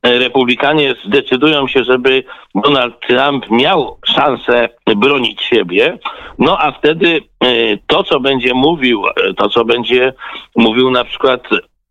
republikanie 0.02 0.94
zdecydują 1.04 1.68
się, 1.68 1.84
żeby 1.84 2.24
Donald 2.54 3.00
Trump 3.00 3.50
miał 3.50 3.98
szansę 4.04 4.68
bronić 4.96 5.42
siebie, 5.42 5.98
no 6.38 6.58
a 6.58 6.72
wtedy 6.72 7.20
e, 7.40 7.76
to, 7.86 8.04
co 8.04 8.20
będzie 8.20 8.54
mówił, 8.54 9.06
e, 9.06 9.34
to, 9.34 9.48
co 9.48 9.64
będzie 9.64 10.12
mówił 10.56 10.90
na 10.90 11.04
przykład 11.04 11.48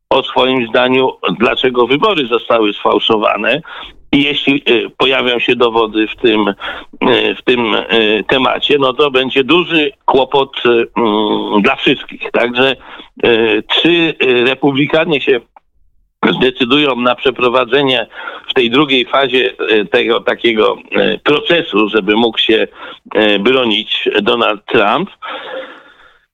o 0.09 0.23
swoim 0.23 0.67
zdaniu, 0.67 1.09
dlaczego 1.39 1.87
wybory 1.87 2.27
zostały 2.27 2.73
sfałszowane, 2.73 3.61
i 4.11 4.23
jeśli 4.23 4.63
e, 4.65 4.89
pojawią 4.97 5.39
się 5.39 5.55
dowody 5.55 6.07
w 6.07 6.15
tym, 6.15 6.53
w 7.37 7.41
tym 7.43 7.75
temacie, 8.27 8.77
no 8.79 8.93
to 8.93 9.11
będzie 9.11 9.43
duży 9.43 9.91
kłopot 10.05 10.63
mm, 10.65 11.61
dla 11.61 11.75
wszystkich. 11.75 12.31
Także 12.31 12.75
czy 13.67 14.13
republikanie 14.45 15.21
się 15.21 15.39
zdecydują 16.33 16.95
na 16.95 17.15
przeprowadzenie 17.15 18.07
w 18.49 18.53
tej 18.53 18.69
drugiej 18.69 19.05
fazie 19.05 19.53
e, 19.69 19.85
tego 19.85 20.21
takiego 20.21 20.77
e, 20.91 21.17
procesu, 21.17 21.89
żeby 21.89 22.15
mógł 22.15 22.37
się 22.37 22.67
e, 23.15 23.39
bronić 23.39 24.09
Donald 24.21 24.65
Trump, 24.65 25.09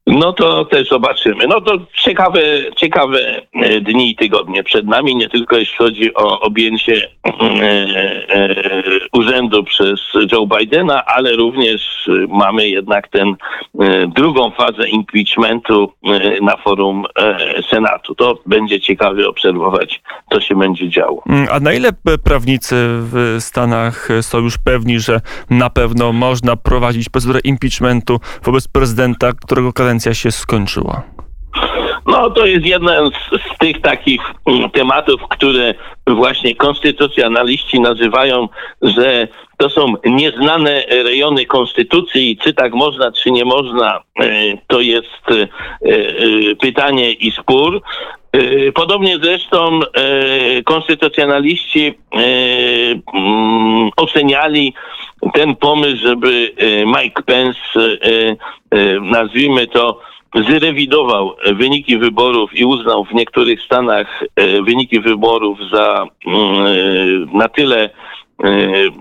no 0.08 0.34
to 0.34 0.66
też 0.66 0.90
zobaczymy. 0.90 1.48
No 1.48 1.62
to 1.62 1.80
ciekawe, 1.94 2.42
ciekawe 2.76 3.42
e, 3.54 3.82
dni 3.82 4.12
i 4.12 4.16
tygodnie 4.16 4.64
przed 4.64 4.88
nami, 4.88 5.16
nie 5.16 5.30
tylko 5.30 5.58
jeśli 5.58 5.78
chodzi 5.78 6.14
o 6.14 6.40
objęcie 6.40 7.10
e, 7.26 7.32
e, 8.30 8.56
urzędu 9.14 9.64
przez 9.64 10.00
Joe 10.32 10.48
Bidena, 10.48 11.06
ale 11.06 11.36
również 11.36 12.10
mamy 12.30 12.70
jednak 12.70 13.08
tę 13.08 13.34
drugą 14.08 14.52
fazę 14.52 14.90
impeachmentu 14.90 15.94
na 16.42 16.58
forum 16.58 17.06
Senatu. 17.70 18.16
To 18.16 18.38
będzie 18.46 18.80
ciekawe 18.80 19.28
obserwować, 19.28 20.02
co 20.34 20.42
się 20.42 20.56
będzie 20.56 20.90
działo. 20.90 21.24
Mm, 21.30 21.48
a 21.52 21.60
na 21.60 21.74
ile 21.74 21.90
prawnicy 22.24 22.76
w 22.88 23.38
Stanach 23.40 24.10
są 24.22 24.40
już 24.40 24.58
pewni, 24.58 25.00
że 25.00 25.22
na 25.50 25.70
pewno 25.70 26.14
można 26.14 26.56
prowadzić 26.56 27.10
procedurę 27.10 27.40
impeachmentu 27.44 28.20
wobec 28.44 28.68
prezydenta, 28.68 29.34
którego 29.34 29.74
kadencja 29.74 29.92
kadencja 30.02 30.14
się 30.14 30.32
skończyła? 30.32 31.04
No 32.06 32.30
to 32.30 32.46
jest 32.46 32.66
jeden 32.66 33.10
z, 33.12 33.54
z, 33.54 33.58
tych 33.58 33.82
takich 33.82 34.22
mm, 34.46 34.70
tematów, 34.70 35.22
które 35.30 35.74
właśnie 36.08 36.56
konstytucjonaliści 36.56 37.80
nazywają, 37.80 38.50
że 38.82 39.28
to 39.58 39.70
są 39.70 39.94
nieznane 40.06 40.84
rejony 40.90 41.46
konstytucji, 41.46 42.38
czy 42.44 42.54
tak 42.54 42.74
można, 42.74 43.12
czy 43.12 43.32
nie 43.32 43.46
można, 43.46 44.00
e, 44.20 44.58
to 44.68 44.80
jest 44.80 45.26
e, 45.30 45.42
e, 45.42 45.48
pytanie 46.56 47.12
i 47.12 47.32
spór. 47.32 47.82
Podobnie 48.74 49.18
zresztą 49.24 49.80
konstytucjonaliści 50.66 51.94
mm, 53.14 53.90
oceniali 53.98 54.74
ten 55.34 55.56
pomysł, 55.56 55.98
żeby 55.98 56.52
Mike 56.86 57.22
Pence, 57.24 57.60
nazwijmy 59.02 59.68
to, 59.68 60.00
zrewidował 60.36 61.36
wyniki 61.54 61.98
wyborów 61.98 62.54
i 62.54 62.66
uznał 62.66 63.06
w 63.06 63.14
niektórych 63.14 63.62
stanach 63.62 64.24
wyniki 64.66 65.00
wyborów 65.00 65.60
za 65.72 66.06
mm, 66.28 67.38
na 67.38 67.50
tyle 67.50 67.90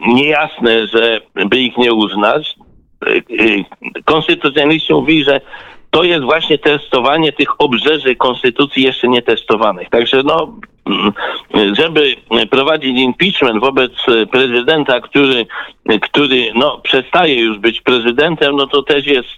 niejasne, 0.06 0.86
że 0.86 1.20
by 1.46 1.58
ich 1.58 1.76
nie 1.76 1.92
uznać. 1.92 2.56
Konstytucjaliści 4.04 4.92
mówili, 4.92 5.24
że 5.24 5.40
to 5.90 6.04
jest 6.04 6.24
właśnie 6.24 6.58
testowanie 6.58 7.32
tych 7.32 7.60
obrzeży 7.60 8.16
konstytucji 8.16 8.82
jeszcze 8.82 9.08
nie 9.08 9.22
testowanych. 9.22 9.88
Także 9.88 10.22
no, 10.22 10.52
mm, 10.86 11.12
żeby 11.73 12.16
prowadzić 12.50 12.99
impeachment 12.99 13.61
wobec 13.61 13.92
prezydenta, 14.33 15.00
który, 15.00 15.47
który 16.02 16.52
no, 16.54 16.78
przestaje 16.78 17.35
już 17.35 17.59
być 17.59 17.80
prezydentem, 17.80 18.57
no 18.57 18.66
to 18.66 18.83
też 18.83 19.07
jest 19.07 19.37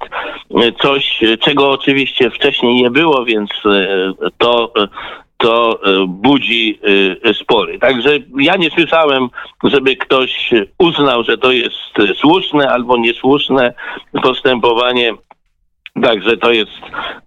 coś, 0.82 1.20
czego 1.40 1.70
oczywiście 1.70 2.30
wcześniej 2.30 2.74
nie 2.74 2.90
było, 2.90 3.24
więc 3.24 3.50
to 4.38 4.72
to 5.36 5.80
budzi 6.06 6.78
spory. 7.32 7.78
Także 7.78 8.10
ja 8.38 8.56
nie 8.56 8.70
słyszałem, 8.70 9.28
żeby 9.64 9.96
ktoś 9.96 10.50
uznał, 10.78 11.24
że 11.24 11.38
to 11.38 11.52
jest 11.52 11.74
słuszne 12.16 12.68
albo 12.68 12.96
niesłuszne 12.96 13.74
postępowanie 14.22 15.14
Także 16.02 16.36
to 16.36 16.52
jest 16.52 16.70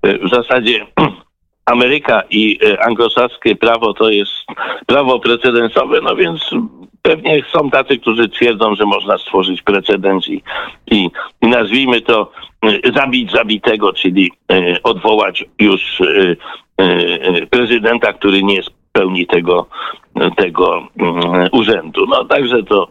e, 0.01 0.17
w 0.17 0.29
zasadzie 0.29 0.85
Ameryka 1.65 2.23
i 2.29 2.59
e, 2.65 2.85
anglosaskie 2.85 3.55
prawo 3.55 3.93
to 3.93 4.09
jest 4.09 4.31
prawo 4.85 5.19
precedensowe, 5.19 6.01
no 6.01 6.15
więc 6.15 6.49
pewnie 7.01 7.43
są 7.53 7.69
tacy, 7.69 7.97
którzy 7.97 8.29
twierdzą, 8.29 8.75
że 8.75 8.85
można 8.85 9.17
stworzyć 9.17 9.61
precedens 9.61 10.27
i, 10.27 10.41
i, 10.91 11.09
nazwijmy 11.41 12.01
to 12.01 12.31
e, 12.63 12.91
zabić 12.91 13.31
zabitego, 13.31 13.93
czyli 13.93 14.31
odwołać 14.83 15.45
już 15.59 16.01
prezydenta, 17.49 18.13
który 18.13 18.43
nie 18.43 18.55
jest 18.55 18.69
pełni 18.95 19.27
tego, 19.27 19.65
tego 20.37 20.87
mm, 20.99 21.49
urzędu. 21.51 22.05
No 22.09 22.25
także 22.25 22.63
to 22.63 22.87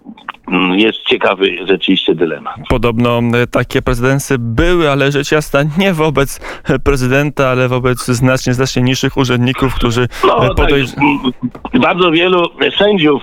mm, 0.49 0.78
jest 0.78 0.99
ciekawy 1.02 1.66
rzeczywiście 1.66 2.14
dylemat. 2.14 2.54
Podobno 2.68 3.20
takie 3.50 3.82
prezydencje 3.82 4.37
były, 4.38 4.90
ale 4.90 5.12
rzecz 5.12 5.32
jasna 5.32 5.61
nie 5.78 5.92
wobec 5.92 6.40
prezydenta, 6.84 7.49
ale 7.49 7.68
wobec 7.68 8.04
znacznie, 8.06 8.54
znacznie 8.54 8.82
niższych 8.82 9.16
urzędników, 9.16 9.75
którzy 9.75 10.08
no, 10.26 10.54
podejrz... 10.54 10.90
tak, 10.90 11.80
Bardzo 11.80 12.11
wielu 12.11 12.42
sędziów 12.78 13.23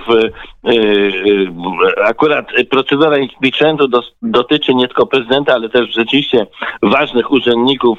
akurat 2.04 2.46
procedura 2.70 3.18
impeachmentu 3.18 3.88
dotyczy 4.22 4.74
nie 4.74 4.86
tylko 4.86 5.06
prezydenta, 5.06 5.54
ale 5.54 5.68
też 5.68 5.94
rzeczywiście 5.94 6.46
ważnych 6.82 7.30
urzędników 7.30 7.98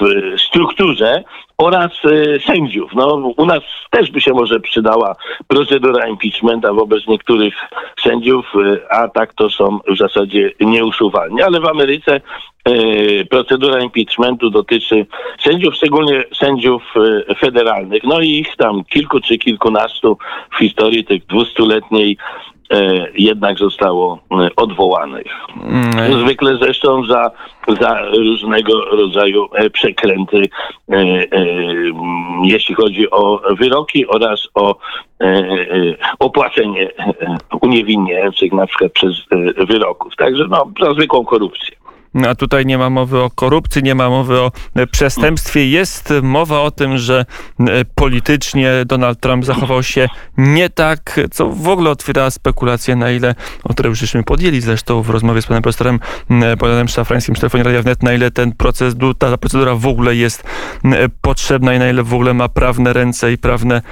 w 0.00 0.34
strukturze 0.40 1.24
oraz 1.58 1.90
sędziów. 2.46 2.90
No, 2.94 3.32
u 3.36 3.46
nas 3.46 3.62
też 3.90 4.10
by 4.10 4.20
się 4.20 4.32
może 4.32 4.60
przydała 4.60 5.16
procedura 5.48 6.08
impeachmenta 6.08 6.72
wobec 6.72 7.06
niektórych 7.06 7.54
sędziów, 8.02 8.52
a 8.90 9.08
tak 9.08 9.34
to 9.34 9.50
są 9.50 9.78
w 9.88 9.96
zasadzie 9.96 10.52
nieusuwalni. 10.60 11.42
Ale 11.42 11.60
w 11.60 11.66
Ameryce 11.66 12.20
procedura 13.30 13.80
impeachmentu 13.80 14.50
dotyczy 14.50 15.06
sędziów, 15.38 15.74
szczególnie 15.74 16.24
sędziów 16.34 16.82
federalnych. 17.38 18.02
No 18.04 18.20
i 18.20 18.30
ich 18.30 18.56
tam 18.56 18.84
kilku 18.84 19.20
czy 19.20 19.38
kilkunastu 19.38 20.18
w 20.52 20.58
historii 20.58 21.04
tej 21.04 21.20
dwustuletniej 21.20 22.16
E, 22.55 22.55
jednak 23.14 23.58
zostało 23.58 24.18
e, 24.30 24.48
odwołanych. 24.56 25.26
Mm. 25.62 26.20
Zwykle 26.20 26.56
zresztą 26.56 27.06
za, 27.06 27.30
za 27.80 28.00
różnego 28.10 28.84
rodzaju 28.84 29.48
e, 29.54 29.70
przekręty, 29.70 30.48
jeśli 32.42 32.74
chodzi 32.74 33.10
o 33.10 33.40
wyroki 33.58 34.06
oraz 34.06 34.48
o 34.54 34.76
opłacenie 36.18 36.90
uniewinniających 37.60 38.52
na 38.52 38.66
przykład 38.66 38.92
przez 38.92 39.12
wyroków. 39.68 40.16
Także 40.16 40.44
no, 40.50 40.70
za 40.80 40.92
zwykłą 40.92 41.24
korupcję. 41.24 41.76
A 42.28 42.34
tutaj 42.34 42.66
nie 42.66 42.78
ma 42.78 42.90
mowy 42.90 43.22
o 43.22 43.30
korupcji, 43.30 43.82
nie 43.82 43.94
ma 43.94 44.10
mowy 44.10 44.40
o 44.40 44.52
e, 44.74 44.86
przestępstwie. 44.86 45.70
Jest 45.70 46.12
mowa 46.22 46.60
o 46.60 46.70
tym, 46.70 46.98
że 46.98 47.24
e, 47.60 47.64
politycznie 47.94 48.72
Donald 48.86 49.20
Trump 49.20 49.44
zachował 49.44 49.82
się 49.82 50.08
nie 50.38 50.70
tak, 50.70 51.20
co 51.30 51.48
w 51.48 51.68
ogóle 51.68 51.90
otwiera 51.90 52.30
spekulacje, 52.30 52.96
na 52.96 53.10
ile, 53.10 53.34
o 53.64 53.68
które 53.68 53.88
już 53.88 53.98
żeśmy 53.98 54.22
podjęli 54.22 54.60
zresztą 54.60 55.02
w 55.02 55.10
rozmowie 55.10 55.42
z 55.42 55.46
panem 55.46 55.62
profesorem 55.62 56.00
Bogdanem 56.58 56.88
Szafrańskim 56.88 57.34
w 57.34 57.40
telefonie 57.40 57.64
Radia 57.64 57.82
Wnet, 57.82 58.02
na 58.02 58.12
ile 58.12 58.30
ten 58.30 58.52
proces, 58.52 58.94
ta 59.18 59.36
procedura 59.36 59.74
w 59.74 59.86
ogóle 59.86 60.16
jest 60.16 60.44
potrzebna 61.20 61.74
i 61.74 61.78
na 61.78 61.88
ile 61.88 62.02
w 62.02 62.14
ogóle 62.14 62.34
ma 62.34 62.48
prawne 62.48 62.92
ręce 62.92 63.32
i 63.32 63.38
prawne 63.38 63.82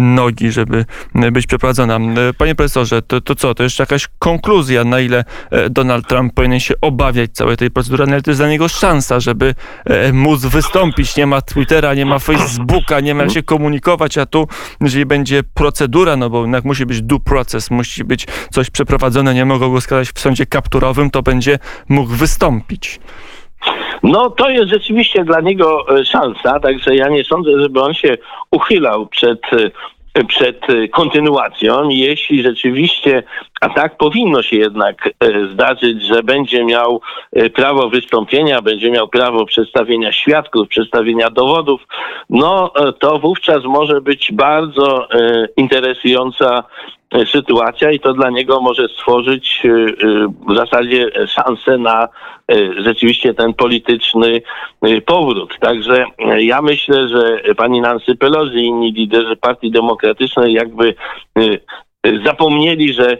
nogi, 0.00 0.52
żeby 0.52 0.84
być 1.32 1.46
przeprowadzona. 1.46 1.98
Panie 2.38 2.54
profesorze, 2.54 3.02
to, 3.02 3.20
to 3.20 3.34
co? 3.34 3.54
To 3.54 3.62
jeszcze 3.62 3.82
jakaś 3.82 4.08
konkluzja, 4.18 4.84
na 4.84 5.00
ile 5.00 5.24
e, 5.50 5.70
Donald 5.70 6.08
Trump 6.08 6.34
powinien 6.34 6.60
się 6.60 6.74
obawiać 6.80 7.30
całej 7.32 7.56
tej 7.56 7.65
tej 7.70 7.98
ale 7.98 8.22
to 8.22 8.30
jest 8.30 8.40
dla 8.40 8.48
niego 8.48 8.68
szansa, 8.68 9.20
żeby 9.20 9.54
e, 9.84 10.12
móc 10.12 10.44
wystąpić. 10.44 11.16
Nie 11.16 11.26
ma 11.26 11.40
Twittera, 11.40 11.94
nie 11.94 12.06
ma 12.06 12.18
Facebooka, 12.18 13.00
nie 13.00 13.14
ma 13.14 13.28
się 13.28 13.42
komunikować, 13.42 14.18
a 14.18 14.26
tu, 14.26 14.48
jeżeli 14.80 15.06
będzie 15.06 15.42
procedura, 15.54 16.16
no 16.16 16.30
bo 16.30 16.42
jednak 16.42 16.64
musi 16.64 16.86
być 16.86 17.02
due 17.02 17.20
process, 17.20 17.70
musi 17.70 18.04
być 18.04 18.26
coś 18.50 18.70
przeprowadzone, 18.70 19.34
nie 19.34 19.44
mogą 19.44 19.72
go 19.72 19.80
skazać 19.80 20.08
w 20.08 20.20
sądzie 20.20 20.46
kapturowym, 20.46 21.10
to 21.10 21.22
będzie 21.22 21.58
mógł 21.88 22.10
wystąpić. 22.10 23.00
No 24.02 24.30
to 24.30 24.50
jest 24.50 24.68
rzeczywiście 24.68 25.24
dla 25.24 25.40
niego 25.40 25.98
e, 25.98 26.04
szansa, 26.04 26.60
także 26.60 26.96
ja 26.96 27.08
nie 27.08 27.24
sądzę, 27.24 27.50
żeby 27.60 27.80
on 27.80 27.94
się 27.94 28.16
uchylał 28.50 29.06
przed 29.06 29.40
e, 29.52 29.70
przed 30.24 30.70
y, 30.70 30.88
kontynuacją, 30.88 31.88
jeśli 31.88 32.42
rzeczywiście, 32.42 33.22
a 33.60 33.68
tak 33.68 33.96
powinno 33.96 34.42
się 34.42 34.56
jednak 34.56 35.06
y, 35.06 35.48
zdarzyć, 35.52 36.02
że 36.02 36.22
będzie 36.22 36.64
miał 36.64 37.00
y, 37.36 37.50
prawo 37.50 37.88
wystąpienia, 37.88 38.62
będzie 38.62 38.90
miał 38.90 39.08
prawo 39.08 39.46
przedstawienia 39.46 40.12
świadków, 40.12 40.68
przedstawienia 40.68 41.30
dowodów, 41.30 41.80
no 42.30 42.72
to 42.98 43.18
wówczas 43.18 43.64
może 43.64 44.00
być 44.00 44.32
bardzo 44.32 45.08
interesująca 45.56 46.64
sytuacja 47.32 47.90
i 47.90 48.00
to 48.00 48.12
dla 48.12 48.30
niego 48.30 48.60
może 48.60 48.88
stworzyć 48.88 49.62
e, 49.64 49.68
e, 49.68 50.26
w 50.48 50.56
zasadzie 50.56 51.10
szansę 51.26 51.78
na 51.78 52.08
rzeczywiście 52.78 53.34
ten 53.34 53.54
polityczny 53.54 54.42
powrót. 55.06 55.58
Także 55.60 56.04
ja 56.38 56.62
myślę, 56.62 57.08
że 57.08 57.54
pani 57.54 57.80
Nancy 57.80 58.16
Pelosi 58.16 58.56
i 58.56 58.66
inni 58.66 58.92
liderzy 58.92 59.36
Partii 59.36 59.70
Demokratycznej 59.70 60.52
jakby 60.52 60.94
zapomnieli, 62.24 62.92
że 62.92 63.18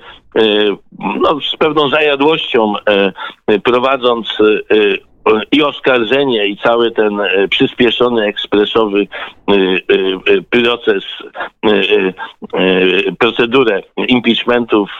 no, 0.99 1.41
z 1.53 1.57
pewną 1.57 1.89
zajadłością 1.89 2.75
prowadząc 3.65 4.39
i 5.53 5.63
oskarżenie 5.63 6.47
i 6.47 6.57
cały 6.57 6.91
ten 6.91 7.21
e, 7.21 7.49
przyspieszony, 7.49 8.25
ekspresowy 8.25 9.07
e, 9.49 9.55
e, 9.55 10.43
proces, 10.51 11.05
procedurę 13.19 13.83
impeachmentów 13.97 14.91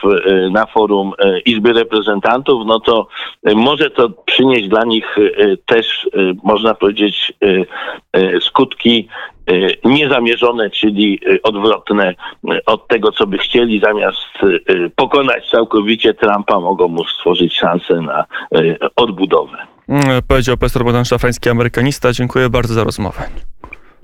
na 0.51 0.65
forum 0.65 1.11
Izby 1.45 1.73
Reprezentantów, 1.73 2.65
no 2.65 2.79
to 2.79 3.07
może 3.55 3.89
to 3.89 4.09
przynieść 4.09 4.67
dla 4.67 4.83
nich 4.83 5.15
też, 5.65 6.09
można 6.43 6.73
powiedzieć, 6.73 7.33
skutki 8.41 9.07
niezamierzone, 9.85 10.69
czyli 10.69 11.19
odwrotne 11.43 12.15
od 12.65 12.87
tego, 12.87 13.11
co 13.11 13.27
by 13.27 13.37
chcieli, 13.37 13.79
zamiast 13.79 14.27
pokonać 14.95 15.49
całkowicie 15.49 16.13
Trumpa, 16.13 16.59
mogą 16.59 16.87
mu 16.87 17.03
stworzyć 17.03 17.57
szansę 17.57 18.01
na 18.01 18.25
odbudowę. 18.95 19.76
Mm, 19.89 20.21
powiedział 20.27 20.57
profesor 20.57 20.83
Bogdan 20.83 21.05
Szafrański, 21.05 21.49
amerykanista. 21.49 22.13
Dziękuję 22.13 22.49
bardzo 22.49 22.73
za 22.73 22.83
rozmowę. 22.83 23.23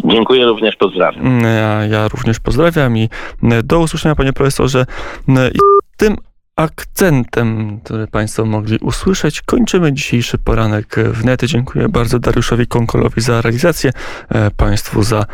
Dziękuję 0.06 0.46
również, 0.46 0.76
pozdrawiam. 0.76 1.28
Mm, 1.28 1.44
ja, 1.44 1.86
ja 1.86 2.08
również 2.08 2.40
pozdrawiam 2.40 2.98
i 2.98 3.10
mm, 3.44 3.68
do 3.68 3.80
usłyszenia, 3.80 4.16
panie 4.16 4.34
profesorze. 4.34 4.86
I 5.28 5.60
tym 5.98 6.18
akcentem, 6.56 7.80
który 7.84 8.08
Państwo 8.08 8.46
mogli 8.46 8.78
usłyszeć, 8.78 9.42
kończymy 9.42 9.94
dzisiejszy 9.94 10.38
poranek 10.38 10.96
w 10.96 11.26
nety. 11.26 11.48
Dziękuję 11.48 11.90
bardzo 11.90 12.20
Dariuszowi 12.20 12.68
Konkolowi 12.68 13.22
za 13.22 13.42
realizację, 13.42 13.92
e, 14.30 14.52
Państwu 14.52 15.04
za 15.04 15.26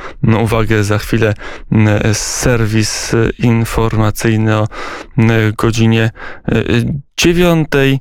uwagę. 0.41 0.83
Za 0.83 0.97
chwilę 0.97 1.33
serwis 2.13 3.15
informacyjny 3.39 4.57
o 4.57 4.67
godzinie 5.57 6.11
e, 6.47 6.63
dziewiątej. 7.17 7.99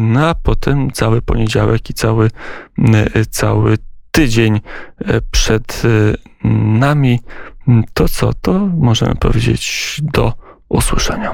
No 0.00 0.28
a 0.28 0.34
potem 0.34 0.90
cały 0.90 1.22
poniedziałek 1.22 1.90
i 1.90 1.94
cały, 1.94 2.30
cały 3.30 3.78
tydzień 4.10 4.60
e, 4.98 5.20
przed 5.30 5.82
e, 5.84 6.48
nami. 6.78 7.20
To 7.94 8.08
co? 8.08 8.34
To 8.34 8.52
możemy 8.78 9.14
powiedzieć 9.14 10.00
do 10.02 10.32
usłyszenia. 10.68 11.32